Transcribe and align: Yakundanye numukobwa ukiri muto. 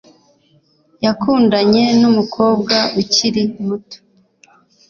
Yakundanye 1.05 1.83
numukobwa 1.99 2.75
ukiri 3.01 3.43
muto. 3.65 3.97